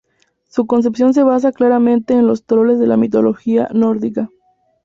[0.47, 4.31] Su concepción se basa claramente en los troles de la mitología nórdica.